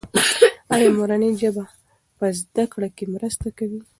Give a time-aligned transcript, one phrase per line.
[0.75, 1.65] ایا مورنۍ ژبه
[2.17, 3.81] په زده کړه کې مرسته کوي؟